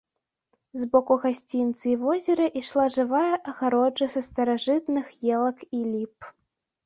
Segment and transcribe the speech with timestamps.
[0.83, 6.17] З боку гасцінца і возера ішла жывая агароджа са старажытных елак і ліп.